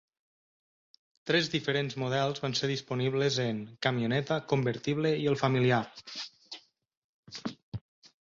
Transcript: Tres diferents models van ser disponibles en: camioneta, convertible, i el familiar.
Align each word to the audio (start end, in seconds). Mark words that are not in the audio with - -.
Tres 1.31 1.49
diferents 1.55 1.97
models 2.03 2.41
van 2.45 2.55
ser 2.59 2.69
disponibles 2.71 3.37
en: 3.43 3.59
camioneta, 3.87 4.39
convertible, 4.53 5.13
i 5.27 5.29
el 5.33 5.37
familiar. 5.43 5.79